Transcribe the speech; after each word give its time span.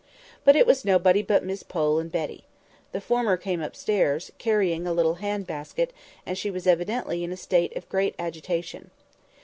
But 0.43 0.55
it 0.55 0.65
was 0.65 0.83
nobody 0.83 1.21
but 1.21 1.43
Miss 1.45 1.61
Pole 1.61 1.99
and 1.99 2.11
Betty. 2.11 2.45
The 2.91 2.99
former 2.99 3.37
came 3.37 3.61
upstairs, 3.61 4.31
carrying 4.39 4.87
a 4.87 4.93
little 4.93 5.13
hand 5.21 5.45
basket, 5.45 5.93
and 6.25 6.35
she 6.39 6.49
was 6.49 6.65
evidently 6.65 7.23
in 7.23 7.31
a 7.31 7.37
state 7.37 7.75
of 7.75 7.87
great 7.87 8.15
agitation. 8.17 8.89